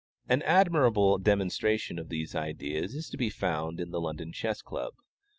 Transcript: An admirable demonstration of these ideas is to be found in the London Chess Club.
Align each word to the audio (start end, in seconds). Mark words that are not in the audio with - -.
An 0.27 0.41
admirable 0.41 1.19
demonstration 1.19 1.99
of 1.99 2.09
these 2.09 2.33
ideas 2.33 2.95
is 2.95 3.07
to 3.11 3.17
be 3.17 3.29
found 3.29 3.79
in 3.79 3.91
the 3.91 4.01
London 4.01 4.31
Chess 4.33 4.63
Club. 4.63 4.95